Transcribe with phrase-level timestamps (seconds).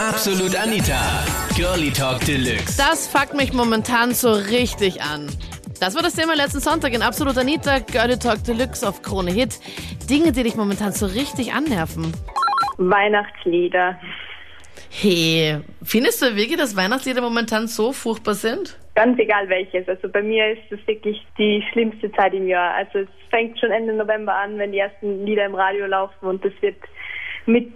[0.00, 1.26] Absolut Anita.
[1.56, 2.78] Girlie Talk Deluxe.
[2.78, 5.26] Das fuckt mich momentan so richtig an.
[5.80, 9.58] Das war das Thema letzten Sonntag in Absolut Anita, Girlie Talk Deluxe auf Krone Hit.
[10.08, 12.12] Dinge, die dich momentan so richtig annerven.
[12.76, 13.98] Weihnachtslieder.
[14.88, 18.78] Hey, findest du wirklich, dass Weihnachtslieder momentan so furchtbar sind?
[18.94, 19.88] Ganz egal welches.
[19.88, 22.72] Also bei mir ist es wirklich die schlimmste Zeit im Jahr.
[22.74, 26.44] Also es fängt schon Ende November an, wenn die ersten Lieder im Radio laufen und
[26.44, 26.76] es wird
[27.46, 27.72] mit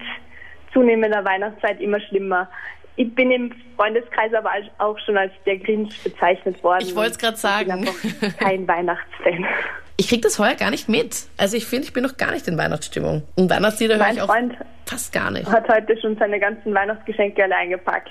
[0.73, 2.49] zunehmender Weihnachtszeit immer schlimmer.
[2.97, 6.85] Ich bin im Freundeskreis aber auch schon als der Grinch bezeichnet worden.
[6.87, 7.85] Ich wollte es gerade sagen.
[7.85, 9.47] Ich bin einfach kein Weihnachtsfan.
[9.99, 11.27] Ich krieg das heuer gar nicht mit.
[11.37, 13.23] Also ich finde, ich bin noch gar nicht in Weihnachtsstimmung.
[13.37, 14.55] Und Weihnachtslieder höre ich auch Freund
[14.87, 15.47] fast gar nicht.
[15.49, 18.11] hat heute schon seine ganzen Weihnachtsgeschenke allein gepackt.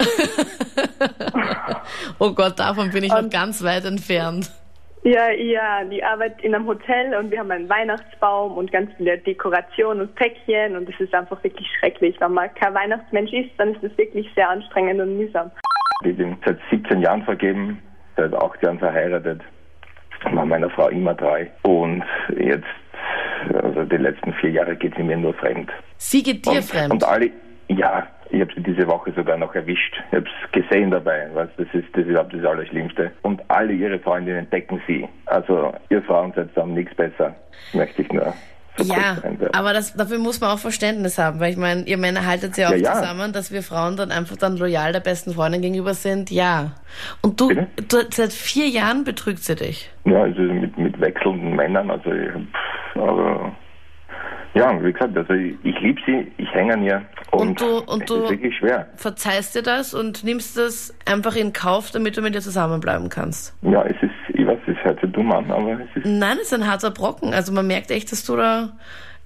[2.18, 4.50] Oh Gott, davon bin ich noch Und- ganz weit entfernt.
[5.02, 9.18] Ja, ja, die arbeitet in einem Hotel und wir haben einen Weihnachtsbaum und ganz viele
[9.18, 12.16] Dekorationen und Päckchen und es ist einfach wirklich schrecklich.
[12.20, 15.50] Wenn man kein Weihnachtsmensch ist, dann ist es wirklich sehr anstrengend und mühsam.
[16.04, 17.80] Ich bin seit 17 Jahren vergeben,
[18.16, 19.42] seit 8 Jahren verheiratet,
[20.32, 21.46] war meiner Frau immer treu.
[21.62, 22.02] Und
[22.36, 22.66] jetzt,
[23.62, 25.70] also die letzten vier Jahre geht sie mir nur fremd.
[25.98, 26.92] Sie geht dir und, fremd.
[26.92, 27.30] Und alle,
[27.68, 29.94] ja, ich habe sie diese Woche sogar noch erwischt.
[30.10, 33.12] Ich habe es gesehen dabei, was das ist, das ist das Allerschlimmste.
[33.22, 35.08] Und alle ihre Freundinnen decken sie.
[35.26, 37.34] Also ihr Frauen seid zusammen nichts besser,
[37.72, 38.34] möchte ich nur.
[38.78, 39.54] ja, einwerfen.
[39.54, 42.68] aber das, dafür muss man auch Verständnis haben, weil ich meine, ihr Männer haltet ja
[42.68, 42.92] auch Ja, ja.
[42.94, 46.30] zusammen, dass wir Frauen dann einfach dann loyal der besten Freundin gegenüber sind.
[46.30, 46.72] Ja.
[47.22, 47.66] Und du, Bitte?
[47.88, 49.90] du seit vier Jahren betrügt sie dich.
[50.04, 52.30] Ja, also mit, mit wechselnden Männern, also ich,
[53.00, 53.52] aber
[54.56, 57.78] ja, wie gesagt, also ich, ich liebe sie, ich hänge an ihr und, Und du-
[57.92, 58.86] und es du- ist wirklich schwer.
[58.96, 63.54] Verzeihst dir das und nimmst das einfach in Kauf, damit du mit ihr zusammenbleiben kannst.
[63.62, 66.52] Ja, es ist, ich weiß, es hört sich dumm an, aber es ist, Nein, es
[66.52, 67.34] ist ein harter Brocken.
[67.34, 68.70] Also man merkt echt, dass du da.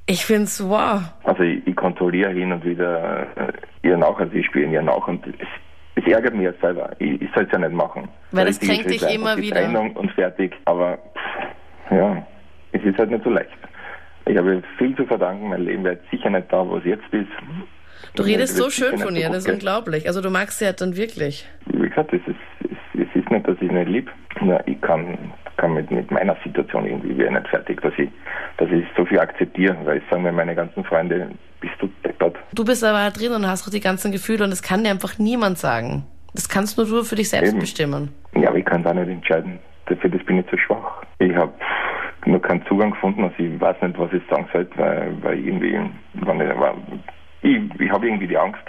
[0.06, 1.02] Ich find's wow.
[1.24, 3.52] also ich, ich kontrolliere hin und wieder äh,
[3.86, 5.34] ihr nach, also ich spiele ihr nach und es,
[5.94, 6.90] es ärgert mich jetzt selber.
[6.98, 8.08] Ich, ich soll es ja nicht machen.
[8.32, 9.56] Weil richtige kränkt dich immer wieder.
[9.60, 12.26] Trennung und fertig, aber pff, ja,
[12.72, 13.50] es ist halt nicht so leicht.
[14.26, 17.04] Ich habe viel zu verdanken, mein Leben wäre jetzt sicher nicht da, wo es jetzt
[17.12, 17.28] ist.
[18.14, 20.06] Du redest so schön nicht von ihr, das ist unglaublich.
[20.06, 21.48] Also du magst sie halt dann wirklich.
[21.66, 24.10] wie gesagt, es ist, es, es ist nicht, dass ich nicht lieb.
[24.40, 25.18] Nur ich kann,
[25.56, 28.08] kann mit, mit meiner Situation irgendwie wäre nicht fertig, dass ich,
[28.56, 31.30] dass ich so viel akzeptiere, weil ich sagen mir meine ganzen Freunde,
[31.60, 32.36] bist du deppert.
[32.54, 34.90] Du bist aber halt drin und hast auch die ganzen Gefühle und das kann dir
[34.90, 36.04] einfach niemand sagen.
[36.34, 37.60] Das kannst nur du für dich selbst Eben.
[37.60, 38.14] bestimmen.
[38.34, 39.58] Ja, aber ich kann da nicht entscheiden.
[39.86, 41.02] Dafür das bin ich zu schwach.
[41.18, 41.52] Ich habe
[42.26, 45.78] nur keinen Zugang gefunden, also ich weiß nicht, was ich sagen sollte, weil, weil irgendwie,
[46.14, 46.74] wenn ich, weil
[47.42, 48.62] ich, ich habe irgendwie die Angst,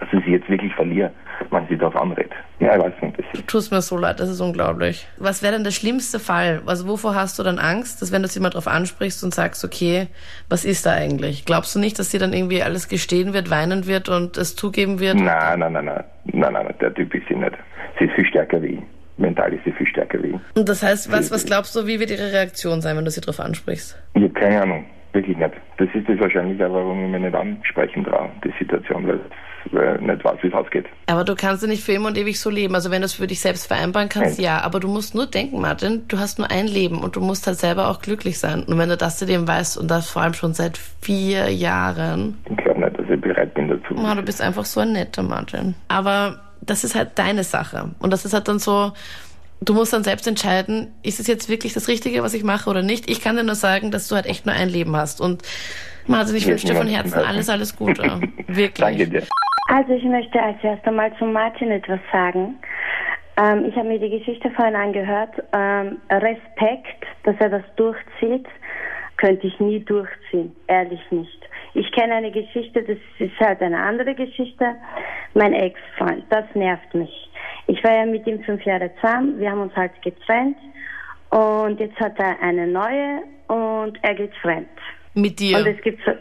[0.00, 1.12] dass ich sie jetzt wirklich verliere,
[1.50, 2.32] wenn sie das anredet.
[2.58, 5.06] Ja, ich weiß nicht, das ist Tut mir so leid, das ist unglaublich.
[5.18, 6.62] Was wäre denn der schlimmste Fall?
[6.66, 9.64] Also wovor hast du dann Angst, dass wenn du sie mal drauf ansprichst und sagst,
[9.64, 10.08] okay,
[10.48, 11.44] was ist da eigentlich?
[11.44, 15.00] Glaubst du nicht, dass sie dann irgendwie alles gestehen wird, weinen wird und es zugeben
[15.00, 15.16] wird?
[15.16, 17.54] Nein, nein, nein, nein, nein, nein, der Typ ist sie nicht.
[17.98, 18.93] Sie ist viel stärker wie ich.
[19.16, 20.34] Mental ist sie viel stärker wie.
[20.58, 23.20] Und das heißt, was, was glaubst du, wie wird ihre Reaktion sein, wenn du sie
[23.20, 23.96] drauf ansprichst?
[24.14, 25.52] Ich habe keine Ahnung, wirklich nicht.
[25.78, 29.20] Das ist das wahrscheinlich auch, warum ich mich nicht ansprechen traue, die Situation, weil
[29.66, 30.84] ich nicht weiß, wie es ausgeht.
[31.06, 32.74] Aber du kannst ja nicht für immer und ewig so leben.
[32.74, 34.44] Also wenn du es für dich selbst vereinbaren kannst, Nein.
[34.44, 34.60] ja.
[34.60, 37.56] Aber du musst nur denken, Martin, du hast nur ein Leben und du musst halt
[37.58, 38.64] selber auch glücklich sein.
[38.64, 42.36] Und wenn du das zu dem weißt und das vor allem schon seit vier Jahren,
[42.50, 43.94] Ich glaube nicht, dass ich bereit bin dazu.
[43.96, 45.74] oh, du bist einfach so ein netter Martin.
[45.88, 47.90] Aber das ist halt deine Sache.
[47.98, 48.92] Und das ist halt dann so,
[49.60, 52.82] du musst dann selbst entscheiden, ist es jetzt wirklich das Richtige, was ich mache oder
[52.82, 53.10] nicht.
[53.10, 55.20] Ich kann dir nur sagen, dass du halt echt nur ein Leben hast.
[55.20, 55.42] Und
[56.06, 58.02] Martin, ich wünsche dir von Herzen alles, alles Gute.
[58.46, 58.74] Wirklich.
[58.74, 59.22] Danke dir.
[59.68, 62.56] Also ich möchte als erstes mal zu Martin etwas sagen.
[63.36, 65.34] Ähm, ich habe mir die Geschichte vorhin angehört.
[65.52, 68.46] Ähm, Respekt, dass er das durchzieht,
[69.16, 70.54] könnte ich nie durchziehen.
[70.66, 71.40] Ehrlich nicht.
[71.72, 74.76] Ich kenne eine Geschichte, das ist halt eine andere Geschichte.
[75.34, 77.30] Mein Ex-Freund, das nervt mich.
[77.66, 80.56] Ich war ja mit ihm fünf Jahre zusammen, wir haben uns halt getrennt
[81.30, 84.68] und jetzt hat er eine neue und er geht fremd.
[85.14, 85.58] Mit dir.
[85.58, 86.12] Und es gibt so,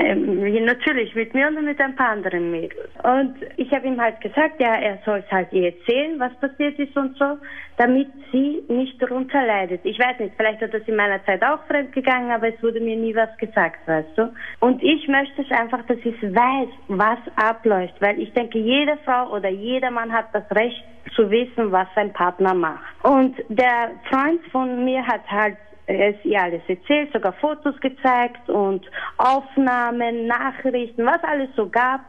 [0.00, 2.90] ähm, natürlich mit mir und mit ein paar anderen Mädels.
[3.02, 6.78] Und ich habe ihm halt gesagt, ja, er soll es halt ihr erzählen, was passiert
[6.78, 7.38] ist und so,
[7.76, 9.80] damit sie nicht darunter leidet.
[9.84, 12.80] Ich weiß nicht, vielleicht hat das in meiner Zeit auch fremd gegangen, aber es wurde
[12.80, 14.32] mir nie was gesagt, weißt du.
[14.60, 19.30] Und ich möchte es einfach, dass ich weiß, was abläuft, weil ich denke, jede Frau
[19.34, 22.84] oder jeder Mann hat das Recht zu wissen, was sein Partner macht.
[23.02, 25.56] Und der Freund von mir hat halt
[25.98, 28.84] es ihr alles erzählt, sogar Fotos gezeigt und
[29.16, 32.00] Aufnahmen, Nachrichten, was alles so gab.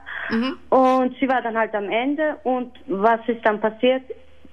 [0.69, 4.03] Und sie war dann halt am Ende und was ist dann passiert?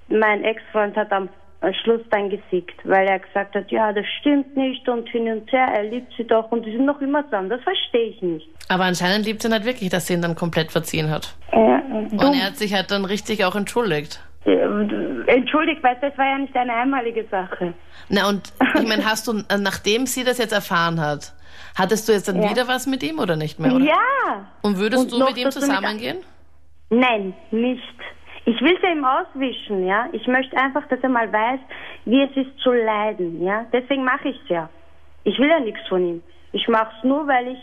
[0.09, 1.29] Mein Ex-Freund hat am
[1.83, 5.67] Schluss dann gesiegt, weil er gesagt hat, ja, das stimmt nicht und hin und her,
[5.73, 7.49] er liebt sie doch und die sind noch immer zusammen.
[7.49, 8.47] Das verstehe ich nicht.
[8.69, 11.35] Aber anscheinend liebt sie nicht wirklich, dass sie ihn dann komplett verziehen hat.
[11.51, 14.21] Ja, Und er hat sich halt dann richtig auch entschuldigt.
[14.45, 17.73] Entschuldigt, weil das war ja nicht eine einmalige Sache.
[18.09, 21.33] Na und ich meine, hast du, äh, nachdem sie das jetzt erfahren hat,
[21.77, 22.49] hattest du jetzt dann Ja.
[22.49, 23.73] wieder was mit ihm oder nicht mehr?
[23.73, 23.85] Oder?
[23.85, 24.47] Ja!
[24.61, 26.17] Und würdest Und du mit ihm dazu mit- zusammengehen?
[26.89, 27.83] Nein, nicht.
[28.45, 30.07] Ich will es ja ihm auswischen, ja.
[30.13, 31.59] Ich möchte einfach, dass er mal weiß,
[32.05, 33.65] wie es ist zu leiden, ja.
[33.71, 34.69] Deswegen mache ich es ja.
[35.25, 36.23] Ich will ja nichts von ihm.
[36.53, 37.59] Ich mache es nur, weil ich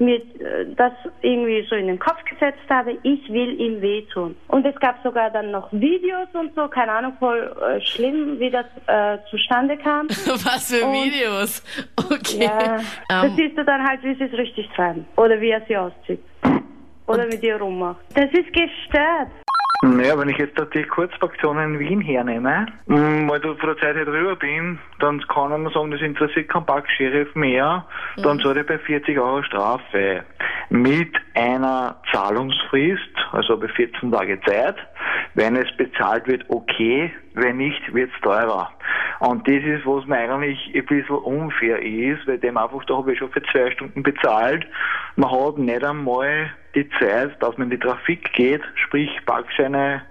[0.00, 0.92] mir äh, das
[1.22, 2.96] irgendwie so in den Kopf gesetzt habe.
[3.02, 4.34] Ich will ihm wehtun.
[4.48, 8.50] Und es gab sogar dann noch Videos und so, keine Ahnung, voll äh, schlimm, wie
[8.50, 10.08] das äh, zustande kam.
[10.26, 11.62] Was für Und- Videos?
[12.10, 12.44] Okay.
[12.44, 15.06] Ja, das Ähm, siehst du dann halt, wie sie es richtig treiben.
[15.16, 16.20] Oder wie er sie auszieht.
[17.06, 18.00] Oder mit ihr rummacht.
[18.14, 19.28] Das ist gestört.
[19.82, 23.78] Naja, wenn ich jetzt da die Kurzfraktionen in Wien hernehme, mh, weil du vor der
[23.78, 27.86] Zeit hier drüber bin, dann kann man sagen, das interessiert kein Park-Sheriff mehr,
[28.16, 30.24] dann zahle ich bei 40 Euro Strafe.
[30.68, 33.00] Mit einer Zahlungsfrist,
[33.32, 34.76] also bei 14 Tage Zeit.
[35.40, 38.70] Wenn es bezahlt wird, okay, wenn nicht, wird es teurer.
[39.20, 43.12] Und das ist, was mir eigentlich ein bisschen unfair ist, weil dem einfach, da habe
[43.14, 44.66] ich schon für zwei Stunden bezahlt.
[45.16, 50.02] Man hat nicht einmal die Zeit, dass man in die Trafik geht, sprich Parkscheine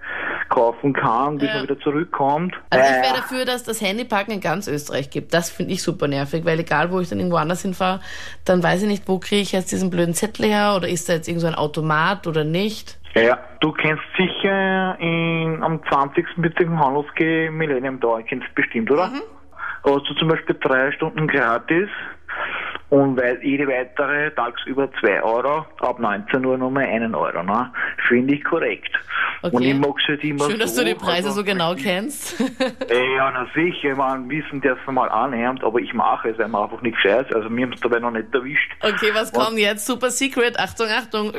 [0.48, 1.54] kaufen kann, bis Ja.
[1.54, 2.54] man wieder zurückkommt.
[2.70, 5.32] Also ich Äh, wäre dafür, dass das Handyparken in ganz Österreich gibt.
[5.32, 8.00] Das finde ich super nervig, weil egal, wo ich dann irgendwo anders hinfahre,
[8.44, 11.12] dann weiß ich nicht, wo kriege ich jetzt diesen blöden Zettel her oder ist da
[11.14, 12.98] jetzt irgend so ein Automat oder nicht.
[13.14, 16.26] Ja, du kennst sicher in, am 20.
[16.36, 19.10] Bezirk im Handelsgeh Millennium Tower, kennst du bestimmt, oder?
[19.84, 21.88] Hast du zum Beispiel drei Stunden gratis
[22.90, 27.72] und weil jede weitere tagsüber zwei Euro, ab 19 Uhr nochmal einen Euro, ne?
[28.08, 28.90] Finde ich korrekt.
[29.42, 29.56] Okay.
[29.56, 32.38] Und ich mag's halt immer Schön, dass so, du die Preise also, so genau kennst.
[32.90, 36.48] Äh, Ja, na sicher, man wissen, der es mal annimmt, aber ich mache es, weil
[36.48, 38.72] man einfach nicht gescheit Also mir haben es dabei noch nicht erwischt.
[38.80, 39.86] Okay, was kommt jetzt?
[39.86, 40.58] Super Secret.
[40.58, 41.32] Achtung, Achtung.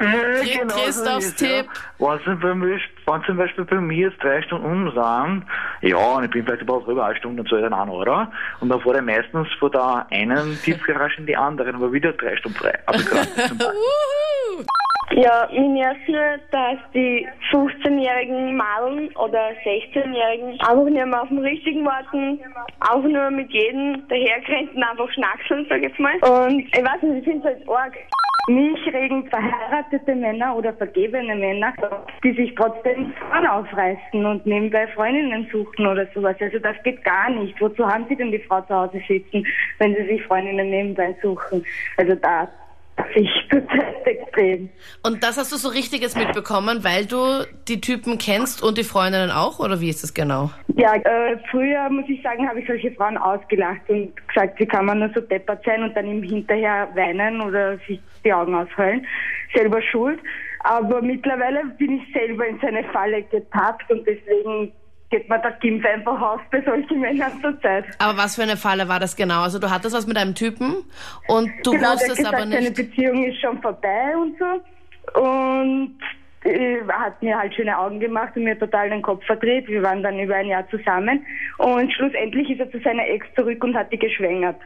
[0.00, 1.66] Krieg Christophs Tipp.
[1.98, 5.44] Was zum Beispiel, wenn zum Beispiel bei mir jetzt drei Stunden um sind,
[5.82, 8.26] ja, und ich bin vielleicht überhaupt drüber eine Stunde, dann zahle ich dann einen Euro.
[8.60, 12.36] Und dann fahre ich meistens von der einen Tiefgarage in die andere, aber wieder drei
[12.36, 12.78] Stunden frei.
[12.86, 13.76] Gratis zum Beispiel.
[13.76, 14.64] Wuhu.
[15.12, 21.38] Ja, mich nervt nur, dass die 15-jährigen Madeln oder 16-jährigen einfach nicht mehr auf den
[21.40, 22.38] richtigen warten,
[22.78, 26.14] einfach nur mit jedem daherkrenten einfach schnackseln, sag ich jetzt mal.
[26.22, 27.96] Und ich weiß nicht, ich finde es halt arg.
[28.50, 31.72] Mich regen verheiratete Männer oder vergebene Männer,
[32.24, 36.34] die sich trotzdem Frauen aufreißen und nebenbei Freundinnen suchen oder sowas.
[36.40, 37.60] Also das geht gar nicht.
[37.60, 39.46] Wozu haben sie denn die Frau zu Hause sitzen,
[39.78, 41.64] wenn sie sich Freundinnen nebenbei suchen?
[41.96, 42.48] Also da
[43.14, 44.68] ich total extrem.
[45.02, 48.84] Und das hast du so richtig jetzt mitbekommen, weil du die Typen kennst und die
[48.84, 49.58] Freundinnen auch?
[49.58, 50.50] Oder wie ist das genau?
[50.76, 54.86] Ja, äh, früher, muss ich sagen, habe ich solche Frauen ausgelacht und gesagt, wie kann
[54.86, 59.06] man nur so deppert sein und dann ihm hinterher weinen oder sich die Augen ausheulen.
[59.54, 60.20] Selber schuld.
[60.60, 64.72] Aber mittlerweile bin ich selber in seine Falle getappt und deswegen
[65.10, 67.84] geht mir der Gimpf einfach aus bei solchen Männern zur Zeit.
[67.98, 69.42] Aber was für eine Falle war das genau?
[69.42, 70.84] Also du hattest was mit einem Typen
[71.26, 72.76] und du genau, wusstest gesagt, aber seine nicht.
[72.76, 75.20] Beziehung ist schon vorbei und so.
[75.20, 75.98] Und
[76.44, 79.66] äh, hat mir halt schöne Augen gemacht und mir total den Kopf verdreht.
[79.68, 81.24] Wir waren dann über ein Jahr zusammen.
[81.58, 84.60] Und schlussendlich ist er zu seiner Ex zurück und hat die geschwängert.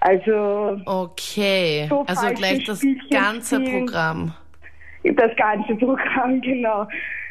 [0.00, 3.60] Also Okay, So also gleich das ganze.
[3.60, 4.34] Programm.
[5.04, 6.86] Das ganze Programm, genau.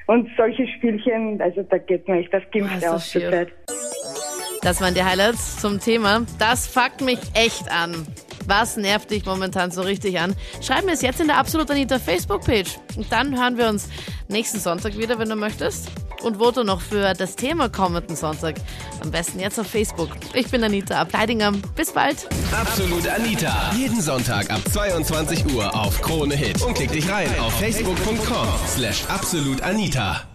[0.06, 3.30] Und solche Spielchen, also da geht mir echt das Gimpf das aus zur.
[3.30, 3.54] Zeit.
[4.62, 6.22] Das waren die Highlights zum Thema.
[6.40, 8.08] Das fuckt mich echt an.
[8.48, 10.36] Was nervt dich momentan so richtig an?
[10.62, 12.78] Schreib mir es jetzt in der Absolut Anita Facebook-Page.
[12.98, 13.90] Und dann hören wir uns
[14.28, 15.90] nächsten Sonntag wieder, wenn du möchtest.
[16.24, 18.56] Und vote noch für das Thema kommenden Sonntag.
[19.02, 20.10] Am besten jetzt auf Facebook.
[20.34, 21.52] Ich bin Anita Ableidinger.
[21.76, 22.28] Bis bald.
[22.52, 23.72] Absolut Anita.
[23.78, 26.62] Jeden Sonntag ab 22 Uhr auf Krone Hit.
[26.62, 30.33] Und klick dich rein auf facebook.com slash absolutanita.